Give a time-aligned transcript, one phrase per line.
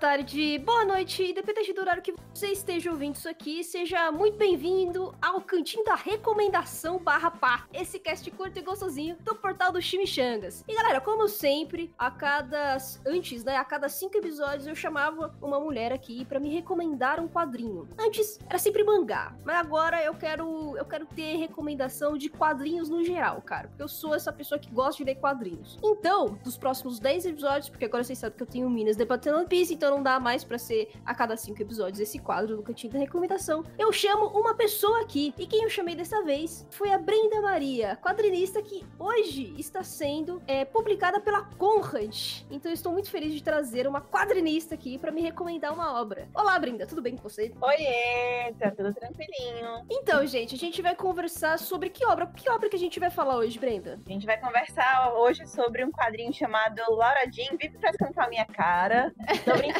[0.00, 5.14] tarde, boa noite, independente do horário que você esteja ouvindo isso aqui, seja muito bem-vindo
[5.20, 10.64] ao Cantinho da Recomendação barra pá, esse cast curto e gostosinho do portal do Chimichangas.
[10.66, 15.60] E galera, como sempre, a cada, antes, né, a cada cinco episódios eu chamava uma
[15.60, 17.86] mulher aqui para me recomendar um quadrinho.
[17.98, 23.04] Antes era sempre mangá, mas agora eu quero, eu quero ter recomendação de quadrinhos no
[23.04, 25.78] geral, cara, porque eu sou essa pessoa que gosta de ler quadrinhos.
[25.82, 29.46] Então, dos próximos 10 episódios, porque agora vocês sabem que eu tenho Minas debatendo One
[29.46, 32.92] Piece, então não dá mais para ser a cada cinco episódios esse quadro do Cantinho
[32.92, 33.64] da Recomendação.
[33.76, 37.96] Eu chamo uma pessoa aqui, e quem eu chamei dessa vez foi a Brenda Maria,
[37.96, 42.44] quadrinista que hoje está sendo é, publicada pela Conrad.
[42.50, 46.28] Então eu estou muito feliz de trazer uma quadrinista aqui para me recomendar uma obra.
[46.34, 47.52] Olá, Brenda, tudo bem com você?
[47.60, 49.84] Oiê, tá tudo tranquilinho.
[49.90, 52.26] Então, gente, a gente vai conversar sobre que obra?
[52.28, 53.98] Que obra que a gente vai falar hoje, Brenda?
[54.06, 58.28] A gente vai conversar hoje sobre um quadrinho chamado Laura Jean Vive Frescando com a
[58.28, 59.12] Minha Cara.
[59.44, 59.79] Tô brincando!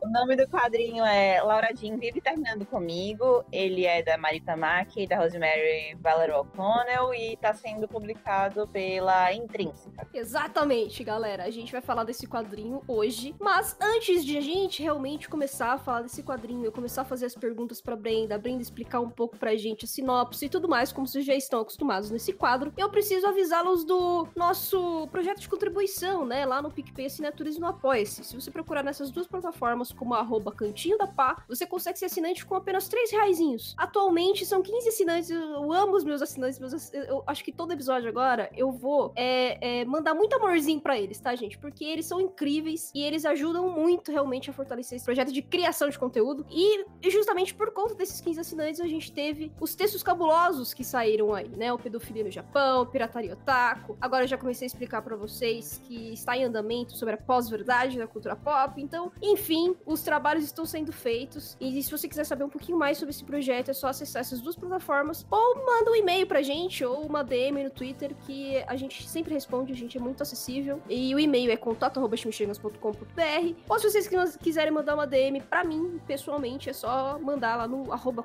[0.00, 3.44] o nome do quadrinho é Laura Jean Vive Terminando Comigo.
[3.52, 10.08] Ele é da Marita Mack, da Rosemary Valerie O'Connell e tá sendo publicado pela Intrínseca.
[10.12, 11.44] Exatamente, galera.
[11.44, 13.34] A gente vai falar desse quadrinho hoje.
[13.38, 17.26] Mas antes de a gente realmente começar a falar desse quadrinho, eu começar a fazer
[17.26, 20.68] as perguntas pra Brenda, a Brenda explicar um pouco pra gente a sinopse e tudo
[20.68, 25.48] mais, como vocês já estão acostumados nesse quadro, eu preciso avisá-los do nosso projeto de
[25.48, 26.44] contribuição, né?
[26.44, 28.24] Lá no PicPay Assinaturas e no Apoia-se.
[28.24, 32.44] Se você procurar nessas duas plataformas como arroba Cantinho da Pá, você consegue ser assinante
[32.44, 33.74] com apenas 3 reaisinhos.
[33.78, 38.08] Atualmente são 15 assinantes, eu amo os meus assinantes, meus eu acho que todo episódio
[38.08, 41.56] agora eu vou é, é, mandar muito amorzinho para eles, tá, gente?
[41.56, 45.88] Porque eles são incríveis e eles ajudam muito realmente a fortalecer esse projeto de criação
[45.88, 46.44] de conteúdo.
[46.50, 51.32] E justamente por conta desses 15 assinantes, a gente teve os textos cabulosos que saíram
[51.32, 51.72] aí, né?
[51.72, 53.96] O Pedofilia no Japão, Pirataria Otaku.
[54.00, 57.98] Agora eu já comecei a explicar para vocês que está em andamento sobre a pós-verdade
[57.98, 58.79] da cultura pop.
[58.80, 61.56] Então, enfim, os trabalhos estão sendo feitos.
[61.60, 64.40] E se você quiser saber um pouquinho mais sobre esse projeto, é só acessar essas
[64.40, 68.76] duas plataformas ou manda um e-mail pra gente ou uma DM no Twitter que a
[68.76, 70.80] gente sempre responde, a gente é muito acessível.
[70.88, 73.54] E o e-mail é contato@chimichegas.com.br.
[73.68, 77.92] Ou se vocês quiserem mandar uma DM pra mim, pessoalmente, é só mandar lá no
[77.92, 78.24] arroba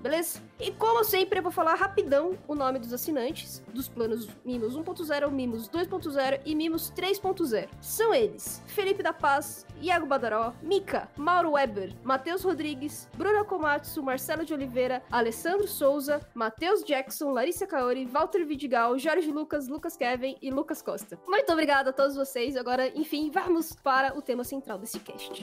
[0.00, 0.40] beleza?
[0.60, 5.30] E como sempre, eu vou falar rapidão o nome dos assinantes dos planos Mimos 1.0,
[5.30, 7.68] Mimos 2.0 e Mimos 3.0.
[7.80, 14.44] São eles: Felipe da Paz, Iago Badaró, Mika, Mauro Weber, Matheus Rodrigues, Bruna Komatsu, Marcelo
[14.44, 20.50] de Oliveira, Alessandro Souza, Matheus Jackson, Larissa Kaori, Walter Vidigal, Jorge Lucas, Lucas Kevin e
[20.50, 21.18] Lucas Costa.
[21.26, 22.56] Muito obrigada a todos vocês.
[22.56, 25.42] Agora, enfim, vamos para o tema central desse cast.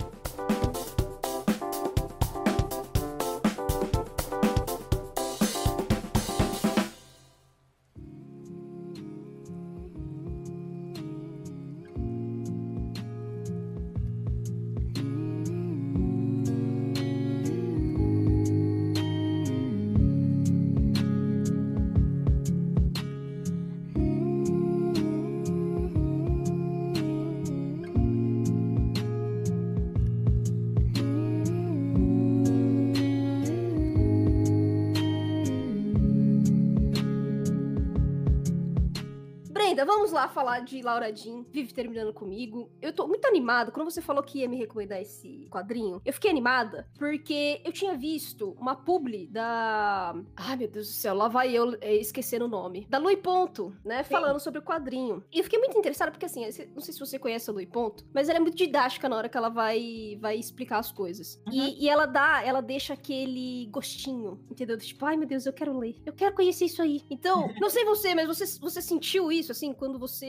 [40.40, 42.72] Falar de Laura Jean, Vive Terminando Comigo.
[42.82, 43.72] Eu tô muito animada.
[43.72, 47.98] Quando você falou que ia me recomendar esse quadrinho, eu fiquei animada porque eu tinha
[47.98, 50.16] visto uma publi da.
[50.38, 52.88] Ai, meu Deus do céu, lá vai eu é, esquecendo o nome.
[52.90, 54.02] Da Lui Ponto, né?
[54.02, 54.12] Sim.
[54.12, 55.22] Falando sobre o quadrinho.
[55.30, 58.06] E eu fiquei muito interessada porque, assim, não sei se você conhece a Lui Ponto,
[58.14, 61.42] mas ela é muito didática na hora que ela vai, vai explicar as coisas.
[61.48, 61.54] Uhum.
[61.54, 64.78] E, e ela dá, ela deixa aquele gostinho, entendeu?
[64.78, 65.98] Tipo, ai meu Deus, eu quero ler.
[66.06, 67.04] Eu quero conhecer isso aí.
[67.10, 70.29] Então, não sei você, mas você, você sentiu isso, assim, quando você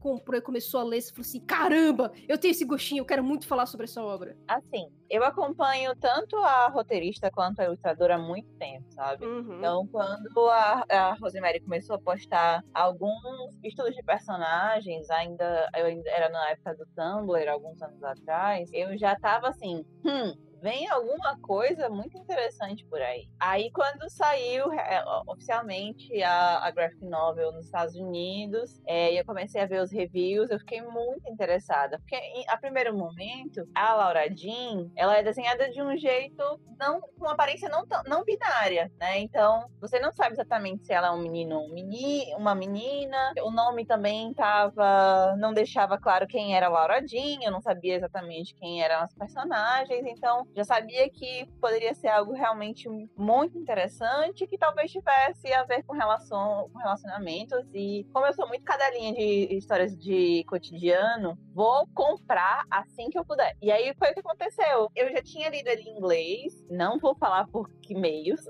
[0.00, 3.22] comprou e começou a ler, você falou assim: caramba, eu tenho esse gostinho, eu quero
[3.22, 4.36] muito falar sobre essa obra.
[4.46, 9.26] Assim, eu acompanho tanto a roteirista quanto a ilustradora há muito tempo, sabe?
[9.26, 9.58] Uhum.
[9.58, 16.10] Então, quando a, a Rosemary começou a postar alguns estudos de personagens, ainda eu ainda
[16.10, 21.38] era na época do Tumblr, alguns anos atrás, eu já tava assim, hum, vem alguma
[21.40, 23.28] coisa muito interessante por aí.
[23.38, 29.60] Aí, quando saiu é, oficialmente a, a graphic novel nos Estados Unidos, é, eu comecei
[29.60, 31.98] a ver os reviews, eu fiquei muito interessada.
[31.98, 36.42] Porque, em, a primeiro momento, a Laura Jean, ela é desenhada de um jeito,
[36.78, 39.18] não com aparência não, não binária, né?
[39.18, 43.32] Então, você não sabe exatamente se ela é um menino ou um meni, uma menina.
[43.42, 47.96] O nome também tava, não deixava claro quem era a Laura Jean, eu não sabia
[47.96, 54.46] exatamente quem eram as personagens, então Já sabia que poderia ser algo realmente muito interessante,
[54.46, 57.64] que talvez tivesse a ver com, relação, com relacionamentos.
[57.72, 63.24] E como eu sou muito cadelinha de histórias de cotidiano, vou comprar assim que eu
[63.24, 63.56] puder.
[63.62, 64.90] E aí foi o que aconteceu.
[64.94, 68.40] Eu já tinha lido ele em inglês, não vou falar por que meios.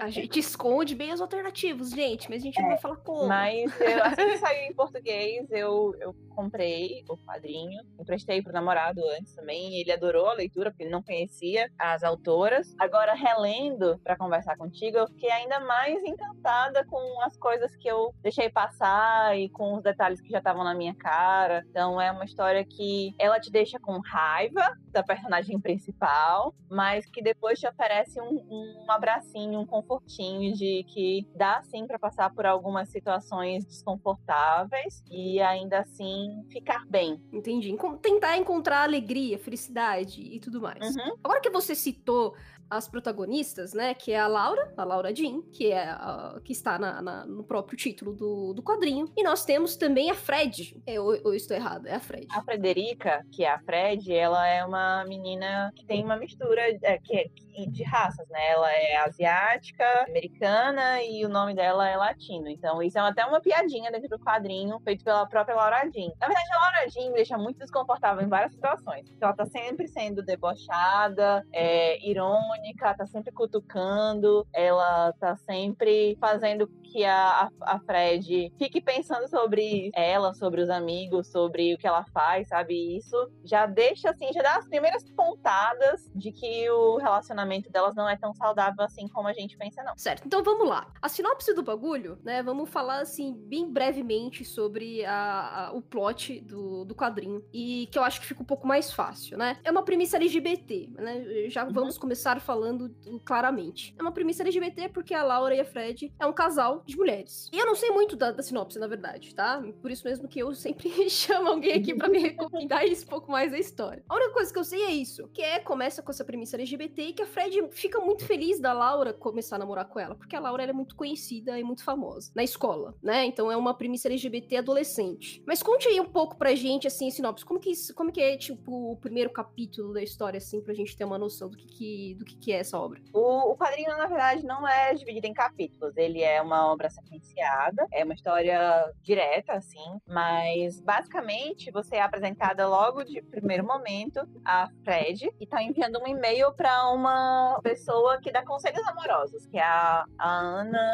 [0.00, 3.26] A, a gente esconde meios alternativos, gente, mas a gente é, não vai falar como.
[3.26, 9.00] Mas eu, assim que saiu em português, eu, eu comprei o quadrinho, emprestei pro namorado
[9.18, 11.29] antes também, ele adorou a leitura, porque ele não conhecia
[11.78, 12.74] as autoras.
[12.78, 18.14] Agora, relendo para conversar contigo, eu fiquei ainda mais encantada com as coisas que eu
[18.22, 21.64] deixei passar e com os detalhes que já estavam na minha cara.
[21.70, 27.22] Então, é uma história que ela te deixa com raiva da personagem principal, mas que
[27.22, 32.46] depois te oferece um, um abracinho, um confortinho de que dá sim para passar por
[32.46, 37.22] algumas situações desconfortáveis e ainda assim ficar bem.
[37.32, 37.76] Entendi.
[38.02, 40.96] Tentar encontrar alegria, felicidade e tudo mais.
[40.96, 41.16] Uhum.
[41.22, 42.34] Agora que você citou
[42.70, 43.92] as protagonistas, né?
[43.94, 47.42] Que é a Laura, a Laura Jean, que é a, que está na, na, no
[47.42, 49.12] próprio título do, do quadrinho.
[49.16, 50.80] E nós temos também a Fred.
[50.86, 52.28] Eu, eu estou errado, é a Fred.
[52.30, 56.98] A Frederica, que é a Fred, ela é uma menina que tem uma mistura é,
[56.98, 57.30] que,
[57.66, 58.50] de raças, né?
[58.50, 62.48] Ela é asiática, americana e o nome dela é latino.
[62.48, 66.12] Então, isso é até uma piadinha dentro do quadrinho, feito pela própria Laura Jean.
[66.20, 69.06] Na verdade, a Laura Jean me deixa muito desconfortável em várias situações.
[69.20, 76.68] Ela tá sempre sendo debochada, é, irônica Mônica tá sempre cutucando, ela tá sempre fazendo
[76.90, 82.04] que a, a Fred fique pensando sobre ela, sobre os amigos, sobre o que ela
[82.12, 82.96] faz, sabe?
[82.96, 88.08] Isso já deixa assim, já dá as primeiras pontadas de que o relacionamento delas não
[88.08, 89.96] é tão saudável assim como a gente pensa, não.
[89.96, 90.92] Certo, então vamos lá.
[91.00, 92.42] A sinopse do bagulho, né?
[92.42, 97.42] Vamos falar assim, bem brevemente sobre a, a, o plot do, do quadrinho.
[97.52, 99.58] E que eu acho que fica um pouco mais fácil, né?
[99.62, 101.48] É uma premissa LGBT, né?
[101.48, 101.72] Já uhum.
[101.72, 102.92] vamos começar falando
[103.24, 103.94] claramente.
[103.96, 107.48] É uma premissa LGBT porque a Laura e a Fred é um casal de mulheres.
[107.52, 109.62] E eu não sei muito da, da sinopse, na verdade, tá?
[109.80, 113.30] Por isso mesmo que eu sempre chamo alguém aqui para me recomendar isso um pouco
[113.30, 114.02] mais da história.
[114.08, 117.02] A única coisa que eu sei é isso, que é começa com essa premissa LGBT
[117.02, 120.34] e que a Fred fica muito feliz da Laura começar a namorar com ela, porque
[120.34, 123.26] a Laura é muito conhecida e muito famosa na escola, né?
[123.26, 125.40] Então é uma premissa LGBT adolescente.
[125.46, 128.90] Mas conte aí um pouco pra gente, assim, sinopse, como que, como que é, tipo,
[128.90, 132.24] o primeiro capítulo da história, assim, pra gente ter uma noção do que, que do
[132.24, 133.00] que, que é essa obra?
[133.12, 137.86] O, o quadrinho, na verdade, não é dividido em capítulos, ele é uma obra sequenciada,
[137.92, 144.68] é uma história direta, assim, mas basicamente você é apresentada logo de primeiro momento a
[144.84, 149.62] Fred e tá enviando um e-mail para uma pessoa que dá conselhos amorosos, que é
[149.62, 150.90] a, a Ana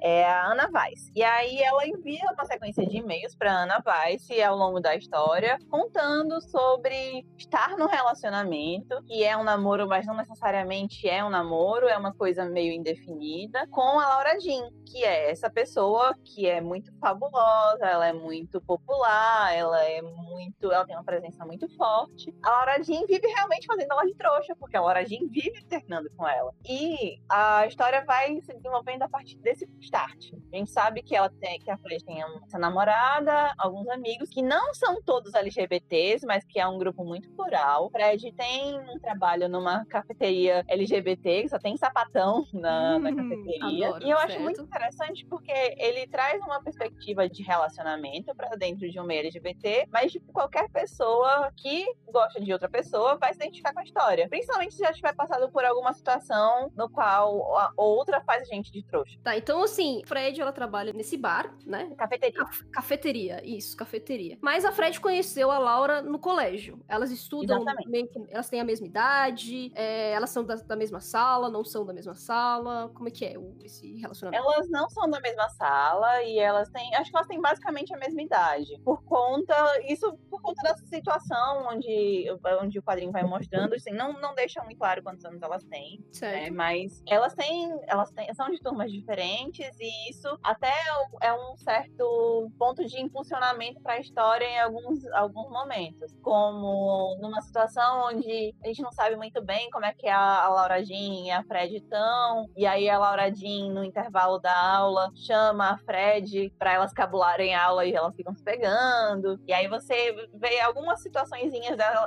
[0.00, 1.10] é a Ana Weiss.
[1.14, 5.58] E aí ela envia uma sequência de e-mails para Ana Weiss ao longo da história,
[5.70, 10.73] contando sobre estar no relacionamento, que é um namoro, mas não necessariamente
[11.04, 15.48] é um namoro, é uma coisa meio indefinida, com a Laura Jean, que é essa
[15.48, 21.04] pessoa que é muito fabulosa, ela é muito popular, ela é muito, ela tem uma
[21.04, 22.34] presença muito forte.
[22.42, 26.10] A Laura Jean vive realmente fazendo ela de trouxa, porque a Laura Jean vive terminando
[26.16, 26.52] com ela.
[26.68, 30.32] E a história vai se desenvolvendo a partir desse start.
[30.52, 34.42] A gente sabe que ela tem, que a Fred tem essa namorada, alguns amigos, que
[34.42, 37.90] não são todos LGBTs, mas que é um grupo muito plural.
[37.90, 43.88] Fred tem um trabalho numa cafeteria LGBT, que só tem sapatão na, na hum, cafeteria.
[43.88, 44.30] Adoro, e eu certo.
[44.30, 49.20] acho muito interessante porque ele traz uma perspectiva de relacionamento para dentro de um meio
[49.20, 53.84] LGBT, mas de qualquer pessoa que gosta de outra pessoa vai se identificar com a
[53.84, 54.28] história.
[54.28, 58.72] Principalmente se já tiver passado por alguma situação no qual a outra faz a gente
[58.72, 59.18] de trouxa.
[59.22, 61.92] Tá, então assim, assim, Fred, ela trabalha nesse bar, né?
[61.96, 62.44] Cafeteria.
[62.72, 64.38] cafeteria, isso, cafeteria.
[64.40, 66.80] Mas a Fred conheceu a Laura no colégio.
[66.88, 71.00] Elas estudam meio que, elas têm a mesma idade, é, elas são da, da, mesma
[71.00, 72.90] sala, não são da mesma sala.
[72.94, 74.44] Como é que é o, esse relacionamento?
[74.44, 77.98] Elas não são da mesma sala e elas têm, acho que elas têm basicamente a
[77.98, 78.80] mesma idade.
[78.84, 79.54] Por conta,
[79.88, 82.26] isso por conta dessa situação onde,
[82.60, 85.98] onde o quadrinho vai mostrando, assim, não, não deixa muito claro quantos anos elas têm.
[85.98, 86.06] Né?
[86.12, 86.54] Certo.
[86.54, 90.72] Mas elas têm, elas têm, são de turmas diferentes e isso até
[91.20, 96.14] é um certo ponto de impulsionamento para a história em alguns, alguns momentos.
[96.22, 100.48] Como numa situação onde a gente não sabe muito bem como é que a, a
[100.48, 105.10] Laura Jean e a Fred estão, e aí a Laura Jean, no intervalo da aula,
[105.14, 109.40] chama a Fred para elas cabularem a aula e elas ficam se pegando.
[109.46, 111.52] E aí você vê algumas situações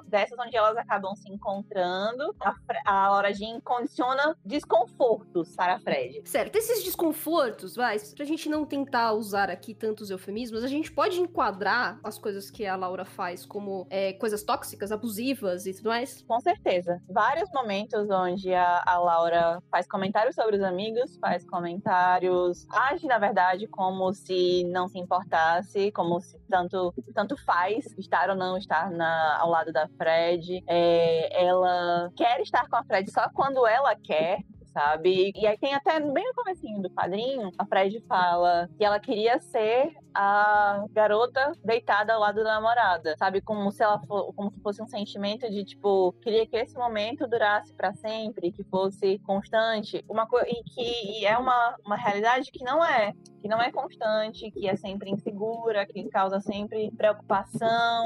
[0.06, 2.36] dessas onde elas acabam se encontrando.
[2.40, 2.54] A,
[2.86, 6.22] a Laura Jean condiciona desconfortos para a Fred.
[6.26, 11.20] Certo, esses desconfortos vai, pra gente não tentar usar aqui tantos eufemismos, a gente pode
[11.20, 16.22] enquadrar as coisas que a Laura faz como é, coisas tóxicas, abusivas e tudo mais?
[16.22, 17.02] Com certeza.
[17.10, 23.18] Vários momentos onde a, a Laura faz comentários sobre os amigos, faz comentários, age, na
[23.18, 28.92] verdade, como se não se importasse, como se tanto, tanto faz estar ou não estar
[28.92, 30.64] na, ao lado da Fred.
[30.68, 34.40] É, ela quer estar com a Fred só quando ela quer
[34.78, 35.32] sabe?
[35.36, 39.40] E aí tem até bem no comecinho do quadrinho, a Fred fala que ela queria
[39.40, 43.42] ser a garota deitada ao lado da namorada, sabe?
[43.42, 47.28] Como se ela for, como se fosse um sentimento de tipo, queria que esse momento
[47.28, 52.52] durasse para sempre, que fosse constante, uma coisa e que e é uma, uma realidade
[52.52, 58.06] que não é, que não é constante, que é sempre insegura, que causa sempre preocupação,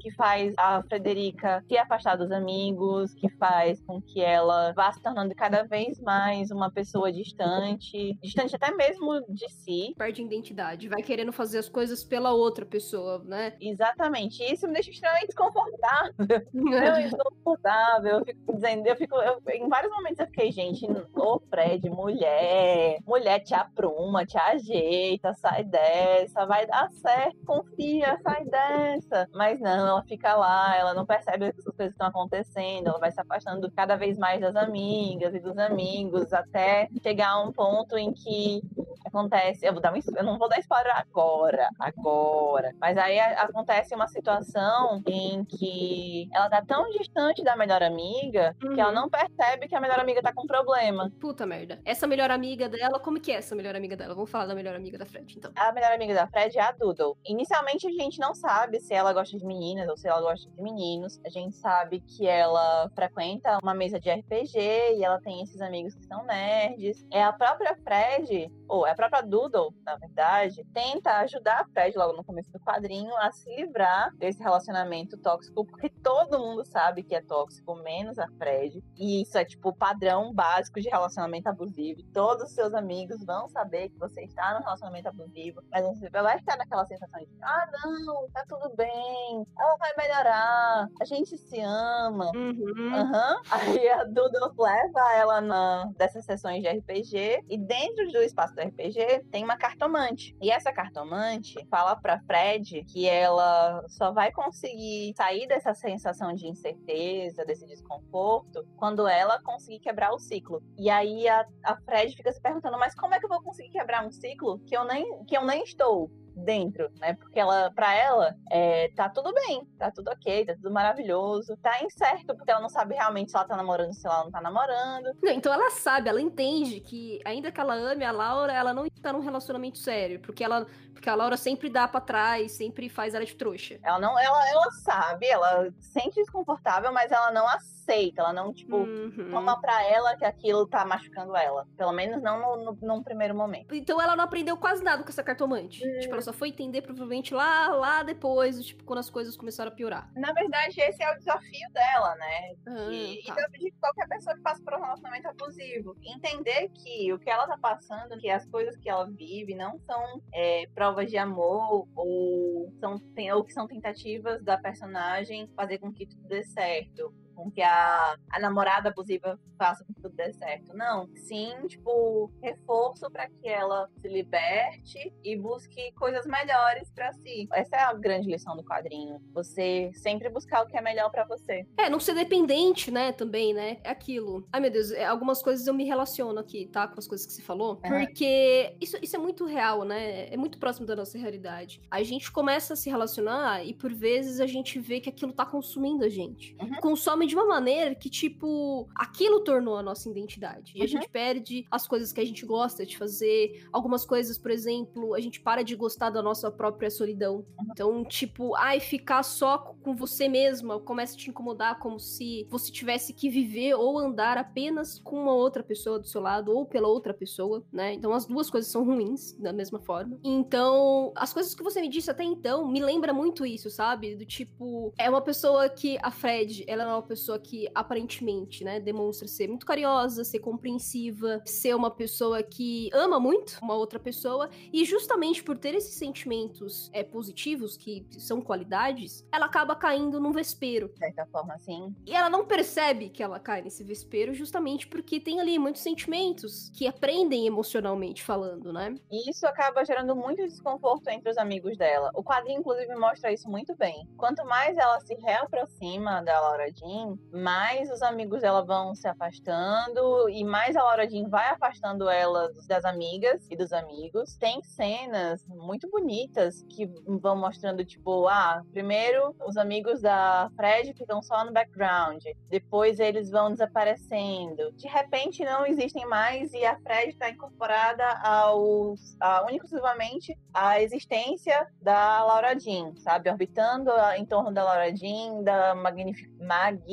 [0.00, 5.02] que faz a Frederica se afastar dos amigos, que faz com que ela vá se
[5.02, 9.94] tornando cada vez mais uma pessoa distante, distante até mesmo de si.
[9.96, 13.54] Perde identidade, vai querendo fazer as coisas pela outra pessoa, né?
[13.60, 14.42] Exatamente.
[14.42, 16.14] Isso me deixa extremamente desconfortável.
[16.54, 18.18] eu desconfortável.
[18.18, 19.16] Eu fico dizendo, eu fico.
[19.16, 25.34] Eu, em vários momentos eu fiquei, gente, ô Fred, mulher, mulher te apruma, te ajeita,
[25.34, 29.28] sai dessa, vai dar certo, confia, sai dessa.
[29.34, 33.10] Mas não, ela fica lá, ela não percebe as coisas que estão acontecendo, ela vai
[33.10, 37.96] se afastando cada vez mais das amigas e dos amigos, até chegar a um ponto
[37.96, 38.62] em que
[39.04, 39.66] acontece.
[39.66, 42.72] Eu vou dar um, eu não vou dar spoiler agora, agora.
[42.80, 48.74] Mas aí acontece uma situação em que ela tá tão distante da melhor amiga uhum.
[48.74, 48.94] que ela uhum.
[48.94, 51.10] não percebe que a melhor amiga tá com problema.
[51.20, 51.80] Puta merda.
[51.84, 54.14] Essa melhor amiga dela, como que é essa melhor amiga dela?
[54.14, 55.50] Vamos falar da melhor amiga da Fred, então.
[55.56, 57.16] A melhor amiga da Fred é a Doodle.
[57.26, 60.50] Inicialmente a gente não sabe se ela gosta de meninas meninas ou se ela gosta
[60.50, 61.20] de meninos.
[61.24, 64.58] A gente sabe que ela frequenta uma mesa de RPG
[64.96, 67.06] e ela tem esses amigos que são nerds.
[67.10, 71.96] É a própria Fred, ou é a própria Doodle, na verdade, tenta ajudar a Fred
[71.96, 77.02] logo no começo do quadrinho a se livrar desse relacionamento tóxico, porque todo mundo sabe
[77.02, 78.82] que é tóxico, menos a Fred.
[78.96, 82.02] E isso é tipo o padrão básico de relacionamento abusivo.
[82.12, 86.38] Todos os seus amigos vão saber que você está num relacionamento abusivo, mas você vai
[86.38, 91.60] ficar naquela sensação de ah, não, tá tudo bem, ela vai melhorar, a gente se
[91.60, 92.30] ama.
[92.34, 92.50] Uhum.
[92.50, 93.42] Uhum.
[93.50, 98.62] Aí a Duda leva ela na, dessas sessões de RPG e dentro do espaço do
[98.70, 100.36] RPG tem uma cartomante.
[100.40, 106.46] E essa cartomante fala pra Fred que ela só vai conseguir sair dessa sensação de
[106.46, 110.62] incerteza, desse desconforto, quando ela conseguir quebrar o ciclo.
[110.78, 113.70] E aí a, a Fred fica se perguntando, mas como é que eu vou conseguir
[113.70, 116.10] quebrar um ciclo que eu nem, que eu nem estou?
[116.40, 117.14] Dentro, né?
[117.14, 121.82] Porque ela, para ela, é, tá tudo bem, tá tudo ok, tá tudo maravilhoso, tá
[121.82, 125.10] incerto, porque ela não sabe realmente se ela tá namorando, se ela não tá namorando.
[125.24, 129.12] Então ela sabe, ela entende que, ainda que ela ame a Laura, ela não está
[129.12, 133.24] num relacionamento sério, porque ela, porque a Laura sempre dá para trás, sempre faz ela
[133.24, 133.78] de trouxa.
[133.82, 138.52] Ela não, ela, ela sabe, ela sente desconfortável, mas ela não aceita aceita, ela não,
[138.52, 139.30] tipo, uhum.
[139.30, 141.66] toma pra ela que aquilo tá machucando ela.
[141.76, 143.74] Pelo menos não no, no, num primeiro momento.
[143.74, 145.84] Então ela não aprendeu quase nada com essa cartomante.
[145.84, 145.98] Uhum.
[145.98, 149.74] Tipo, ela só foi entender provavelmente lá, lá depois, tipo, quando as coisas começaram a
[149.74, 150.10] piorar.
[150.14, 152.54] Na verdade, esse é o desafio dela, né?
[152.66, 153.36] Uhum, e, tá.
[153.54, 155.96] e de qualquer pessoa que passa por um relacionamento abusivo.
[156.02, 160.22] Entender que o que ela tá passando, que as coisas que ela vive não são
[160.32, 163.00] é, provas de amor ou, são,
[163.34, 168.16] ou que são tentativas da personagem fazer com que tudo dê certo com que a,
[168.30, 170.74] a namorada abusiva faça com que tudo dê certo.
[170.74, 171.08] Não.
[171.16, 177.48] Sim, tipo, reforço para que ela se liberte e busque coisas melhores para si.
[177.52, 179.20] Essa é a grande lição do quadrinho.
[179.32, 181.66] Você sempre buscar o que é melhor para você.
[181.78, 183.78] É, não ser dependente, né, também, né?
[183.82, 184.46] É aquilo.
[184.52, 186.86] Ai, meu Deus, é, algumas coisas eu me relaciono aqui, tá?
[186.86, 187.80] Com as coisas que você falou.
[187.84, 188.04] Uhum.
[188.04, 190.28] Porque isso, isso é muito real, né?
[190.28, 191.80] É muito próximo da nossa realidade.
[191.90, 195.46] A gente começa a se relacionar e por vezes a gente vê que aquilo tá
[195.46, 196.56] consumindo a gente.
[196.60, 196.80] Uhum.
[196.80, 200.72] Consome de uma maneira que, tipo, aquilo tornou a nossa identidade.
[200.74, 200.84] E uhum.
[200.84, 203.66] a gente perde as coisas que a gente gosta de fazer.
[203.72, 207.36] Algumas coisas, por exemplo, a gente para de gostar da nossa própria solidão.
[207.36, 207.66] Uhum.
[207.70, 212.70] Então, tipo, ai, ficar só com você mesma começa a te incomodar como se você
[212.70, 216.88] tivesse que viver ou andar apenas com uma outra pessoa do seu lado ou pela
[216.88, 217.94] outra pessoa, né?
[217.94, 220.18] Então, as duas coisas são ruins da mesma forma.
[220.24, 224.16] Então, as coisas que você me disse até então me lembra muito isso, sabe?
[224.16, 228.78] Do tipo, é uma pessoa que a Fred, ela é uma pessoa que aparentemente, né,
[228.78, 234.48] demonstra ser muito carinhosa, ser compreensiva, ser uma pessoa que ama muito uma outra pessoa
[234.72, 240.30] e justamente por ter esses sentimentos é, positivos que são qualidades, ela acaba caindo num
[240.30, 240.88] vespeiro.
[240.90, 241.92] De certa forma, sim.
[242.06, 246.70] E ela não percebe que ela cai nesse vespeiro justamente porque tem ali muitos sentimentos
[246.72, 248.94] que aprendem emocionalmente falando, né?
[249.10, 252.12] E isso acaba gerando muito desconforto entre os amigos dela.
[252.14, 254.08] O quadrinho, inclusive, mostra isso muito bem.
[254.16, 259.08] Quanto mais ela se reaproxima da Laura Jean, Jean, mais os amigos dela vão se
[259.08, 264.36] afastando e mais a Laura Jean vai afastando ela das amigas e dos amigos.
[264.36, 271.22] Tem cenas muito bonitas que vão mostrando, tipo, ah, primeiro os amigos da Fred ficam
[271.22, 274.72] só no background, depois eles vão desaparecendo.
[274.72, 281.66] De repente não existem mais e a Fred está incorporada aos, a, exclusivamente a existência
[281.80, 283.30] da Laura Jean, sabe?
[283.30, 286.89] Orbitando em torno da Laura Jean, da magnific, magnific,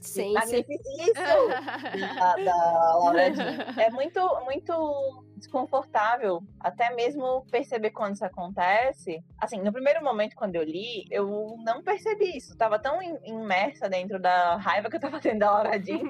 [0.00, 1.14] Sim, magnificício
[2.14, 3.58] da, da Laura Jean.
[3.76, 9.22] É muito, muito desconfortável até mesmo perceber quando isso acontece.
[9.38, 12.52] Assim, no primeiro momento, quando eu li, eu não percebi isso.
[12.52, 16.00] Eu tava tão imersa dentro da raiva que eu tava tendo da Laura Jean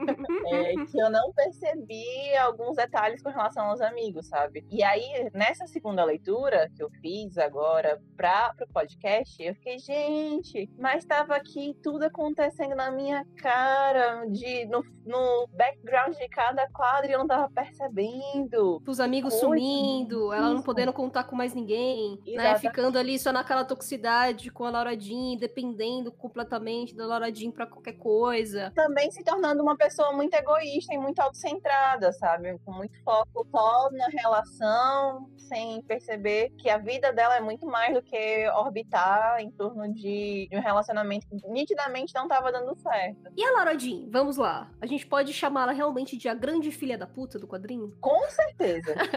[0.52, 4.64] é, que eu não percebi alguns detalhes com relação aos amigos, sabe?
[4.70, 10.70] E aí, nessa segunda leitura que eu fiz agora para o podcast, eu fiquei, gente,
[10.78, 17.10] mas tava aqui tudo acontecendo na minha cara, de, no, no background de cada quadro
[17.10, 18.82] e eu não tava percebendo.
[18.86, 22.58] Os amigos amigos sumindo, ela não podendo contar com mais ninguém, né?
[22.58, 27.66] Ficando ali só naquela toxicidade com a Laura Jean, dependendo completamente da Laura Jean pra
[27.66, 28.72] qualquer coisa.
[28.74, 32.58] Também se tornando uma pessoa muito egoísta e muito autocentrada, sabe?
[32.64, 37.94] Com muito foco só na relação, sem perceber que a vida dela é muito mais
[37.94, 43.30] do que orbitar em torno de, de um relacionamento que nitidamente não tava dando certo.
[43.36, 44.06] E a Laura Jean?
[44.08, 44.70] Vamos lá.
[44.80, 47.94] A gente pode chamá-la realmente de a grande filha da puta do quadrinho?
[48.00, 48.94] Com certeza.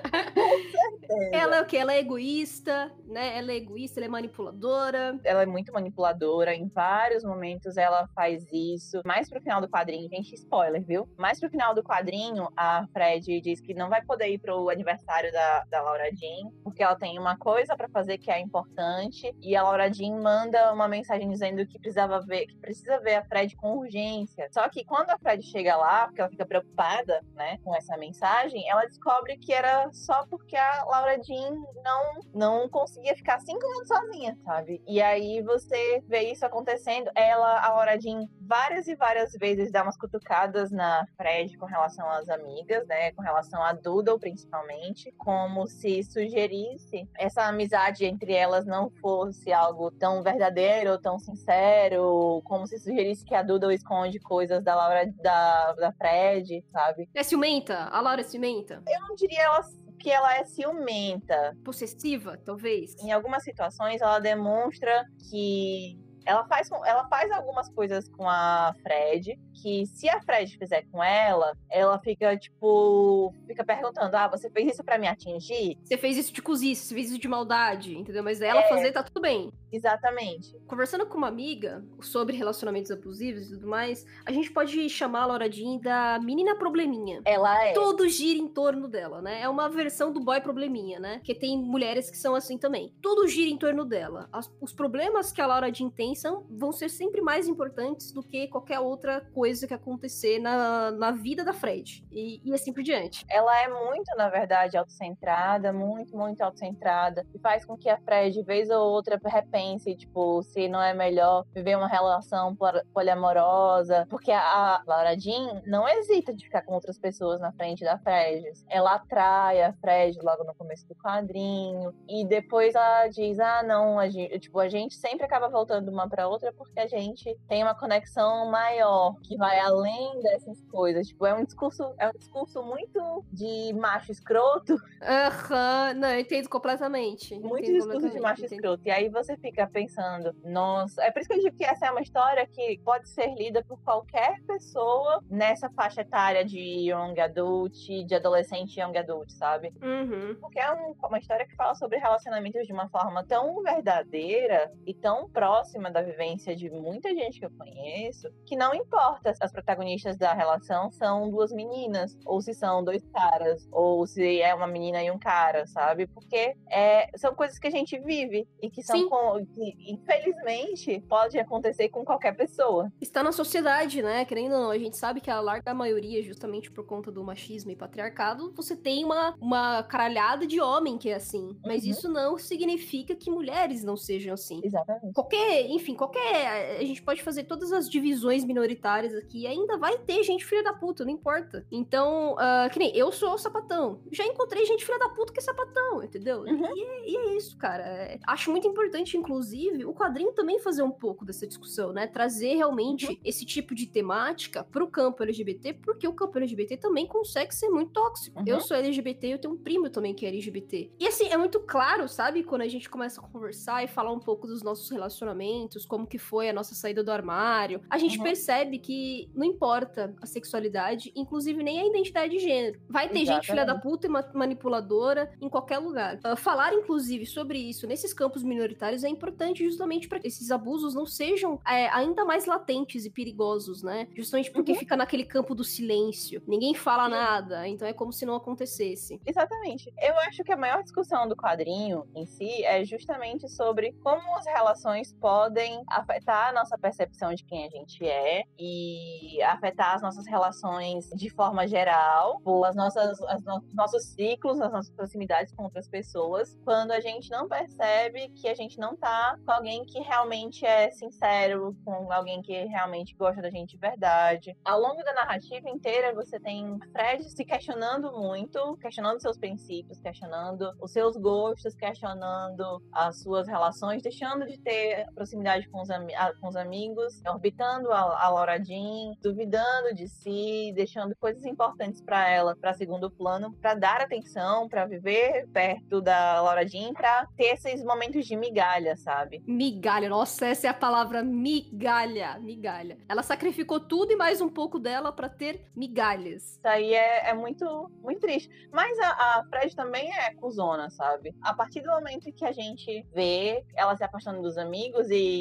[1.31, 1.77] ela é o que?
[1.77, 3.37] Ela é egoísta, né?
[3.37, 5.19] Ela é egoísta, ela é manipuladora.
[5.23, 6.53] Ela é muito manipuladora.
[6.53, 9.01] Em vários momentos ela faz isso.
[9.05, 11.07] Mais pro final do quadrinho, gente, spoiler, viu?
[11.17, 15.31] Mais pro final do quadrinho, a Fred diz que não vai poder ir pro aniversário
[15.31, 19.33] da, da Laura Jean, porque ela tem uma coisa para fazer que é importante.
[19.41, 23.25] E a Laura Jean manda uma mensagem dizendo que precisava ver, que precisa ver a
[23.25, 24.47] Fred com urgência.
[24.51, 28.67] Só que quando a Fred chega lá, porque ela fica preocupada, né, com essa mensagem,
[28.69, 31.51] ela descobre que era só porque a Laura Jean
[31.83, 34.81] não, não conseguia ficar cinco minutos sozinha, sabe?
[34.87, 37.09] E aí você vê isso acontecendo.
[37.15, 42.09] Ela, a Laura Jean, várias e várias vezes dá umas cutucadas na Fred com relação
[42.09, 43.11] às amigas, né?
[43.11, 45.13] Com relação a Doodle, principalmente.
[45.17, 52.41] Como se sugerisse essa amizade entre elas não fosse algo tão verdadeiro, ou tão sincero.
[52.45, 57.09] Como se sugerisse que a Doodle esconde coisas da Laura, da, da Fred, sabe?
[57.13, 57.85] É ciumenta?
[57.91, 58.81] A Laura é ciumenta?
[58.87, 59.61] Eu não diria ela
[60.05, 61.57] que ela é ciumenta.
[61.63, 62.95] Possessiva, talvez.
[63.03, 69.39] Em algumas situações, ela demonstra que ela faz, ela faz algumas coisas com a Fred,
[69.53, 74.73] que se a Fred fizer com ela, ela fica, tipo, fica perguntando: ah, você fez
[74.73, 75.77] isso para me atingir?
[75.83, 78.23] Você fez isso de cozice, você fez isso de maldade, entendeu?
[78.23, 79.51] Mas ela é, fazer, tá tudo bem.
[79.71, 80.57] Exatamente.
[80.67, 85.25] Conversando com uma amiga sobre relacionamentos abusivos e tudo mais, a gente pode chamar a
[85.27, 87.21] Laura Jean da menina probleminha.
[87.25, 87.73] Ela é.
[87.73, 89.41] Tudo gira em torno dela, né?
[89.41, 91.21] É uma versão do boy probleminha, né?
[91.23, 92.93] Que tem mulheres que são assim também.
[93.01, 94.29] Tudo gira em torno dela.
[94.31, 96.14] As, os problemas que a Laura Jean tem
[96.49, 101.43] vão ser sempre mais importantes do que qualquer outra coisa que acontecer na, na vida
[101.43, 102.05] da Fred.
[102.11, 103.25] E, e assim por diante.
[103.29, 107.25] Ela é muito, na verdade, autocentrada, muito, muito autocentrada.
[107.33, 111.45] E faz com que a Fred, vez ou outra, repense, tipo, se não é melhor
[111.53, 112.55] viver uma relação
[112.93, 114.07] poliamorosa.
[114.09, 118.51] Porque a Laura Jean não hesita de ficar com outras pessoas na frente da Fred.
[118.69, 121.93] Ela atrai a Fred logo no começo do quadrinho.
[122.07, 126.04] E depois ela diz: ah, não, a gente, tipo, a gente sempre acaba voltando uma
[126.07, 131.07] pra outra porque a gente tem uma conexão maior, que vai além dessas coisas.
[131.07, 134.75] Tipo, é um discurso, é um discurso muito de macho escroto.
[135.01, 135.99] Aham, uhum.
[135.99, 137.37] não, eu entendo completamente.
[137.39, 138.59] Muito entendo discurso de macho entendo.
[138.59, 138.81] escroto.
[138.85, 141.91] E aí você fica pensando, nossa, é por isso que eu digo que essa é
[141.91, 147.75] uma história que pode ser lida por qualquer pessoa nessa faixa etária de young adult,
[148.05, 149.73] de adolescente young adult, sabe?
[149.81, 150.35] Uhum.
[150.39, 154.93] Porque é um, uma história que fala sobre relacionamentos de uma forma tão verdadeira e
[154.93, 160.17] tão próxima da vivência de muita gente que eu conheço, que não importa as protagonistas
[160.17, 165.01] da relação são duas meninas, ou se são dois caras, ou se é uma menina
[165.01, 166.05] e um cara, sabe?
[166.07, 171.39] Porque é, são coisas que a gente vive e que são com, que, infelizmente pode
[171.39, 172.91] acontecer com qualquer pessoa.
[172.99, 174.25] Está na sociedade, né?
[174.25, 177.71] Querendo ou não, a gente sabe que a larga maioria, justamente por conta do machismo
[177.71, 181.57] e patriarcado, você tem uma, uma caralhada de homem que é assim.
[181.65, 181.89] Mas uhum.
[181.89, 184.59] isso não significa que mulheres não sejam assim.
[184.61, 185.13] Exatamente.
[185.13, 186.79] Qualquer, enfim, qualquer.
[186.79, 190.73] A gente pode fazer todas as divisões minoritárias aqui, ainda vai ter gente filha da
[190.73, 191.65] puta, não importa.
[191.71, 194.01] Então, uh, que nem eu sou sapatão.
[194.11, 196.39] Já encontrei gente filha da puta que é sapatão, entendeu?
[196.39, 196.75] Uhum.
[196.75, 197.83] E, é, e, é, isso, cara.
[197.83, 202.07] É, acho muito importante, inclusive, o quadrinho também fazer um pouco dessa discussão, né?
[202.07, 203.17] Trazer realmente uhum.
[203.23, 207.91] esse tipo de temática pro campo LGBT, porque o campo LGBT também consegue ser muito
[207.91, 208.39] tóxico.
[208.39, 208.45] Uhum.
[208.47, 210.91] Eu sou LGBT, eu tenho um primo também que é LGBT.
[210.99, 212.43] E assim, é muito claro, sabe?
[212.43, 216.19] Quando a gente começa a conversar e falar um pouco dos nossos relacionamentos, como que
[216.19, 218.23] foi a nossa saída do armário, a gente uhum.
[218.23, 222.79] percebe que não importa a sexualidade, inclusive nem a identidade de gênero.
[222.87, 223.47] Vai ter Exatamente.
[223.47, 226.19] gente filha da puta e manipuladora em qualquer lugar.
[226.25, 230.93] Uh, falar, inclusive, sobre isso nesses campos minoritários é importante justamente para que esses abusos
[230.93, 234.07] não sejam é, ainda mais latentes e perigosos, né?
[234.15, 234.77] Justamente porque uhum.
[234.77, 236.41] fica naquele campo do silêncio.
[236.47, 239.19] Ninguém fala nada, então é como se não acontecesse.
[239.25, 239.91] Exatamente.
[239.97, 244.45] Eu acho que a maior discussão do quadrinho em si é justamente sobre como as
[244.45, 245.13] relações
[245.55, 251.09] podem afetar a nossa percepção de quem a gente é e afetar as nossas relações
[251.11, 256.59] de forma geral, as nossas, as no nossos ciclos, as nossas proximidades com outras pessoas,
[256.65, 260.91] quando a gente não percebe que a gente não tá com alguém que realmente é
[260.91, 264.57] sincero, com alguém que realmente gosta da gente de verdade.
[264.65, 270.73] Ao longo da narrativa inteira, você tem Fred se questionando muito, questionando seus princípios, questionando
[270.81, 276.07] os seus gostos, questionando as suas relações, deixando de ter proximidade com os, am
[276.39, 282.29] com os amigos, orbitando a, a Laura Jean, duvidando de si, deixando coisas importantes para
[282.29, 287.53] ela para segundo plano, para dar atenção, para viver perto da Laura Jean, para ter
[287.53, 289.43] esses momentos de migalha, sabe?
[289.47, 292.97] Migalha, nossa, essa é a palavra migalha, migalha.
[293.07, 296.57] Ela sacrificou tudo e mais um pouco dela para ter migalhas.
[296.57, 298.49] Isso aí é, é, muito, muito triste.
[298.71, 301.35] Mas a, a Fred também é cuzona, sabe?
[301.41, 305.34] A partir do momento que a gente vê ela se afastando dos amigos e